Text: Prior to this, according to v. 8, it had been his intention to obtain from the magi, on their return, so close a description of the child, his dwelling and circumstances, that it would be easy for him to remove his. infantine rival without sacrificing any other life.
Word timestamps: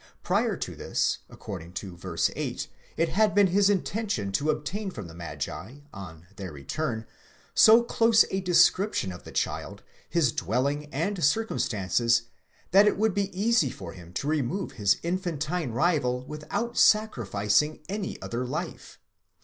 Prior 0.23 0.57
to 0.57 0.75
this, 0.75 1.19
according 1.29 1.73
to 1.73 1.95
v. 1.95 2.15
8, 2.35 2.67
it 2.97 3.09
had 3.09 3.35
been 3.35 3.45
his 3.45 3.69
intention 3.69 4.31
to 4.31 4.49
obtain 4.49 4.89
from 4.89 5.05
the 5.07 5.13
magi, 5.13 5.81
on 5.93 6.25
their 6.37 6.51
return, 6.51 7.05
so 7.53 7.83
close 7.83 8.25
a 8.31 8.41
description 8.41 9.11
of 9.11 9.25
the 9.25 9.31
child, 9.31 9.83
his 10.09 10.31
dwelling 10.31 10.91
and 10.91 11.23
circumstances, 11.23 12.23
that 12.71 12.87
it 12.87 12.97
would 12.97 13.13
be 13.13 13.29
easy 13.39 13.69
for 13.69 13.93
him 13.93 14.11
to 14.13 14.27
remove 14.27 14.71
his. 14.71 14.97
infantine 15.03 15.69
rival 15.71 16.25
without 16.25 16.79
sacrificing 16.79 17.81
any 17.87 18.19
other 18.23 18.43
life. 18.43 18.97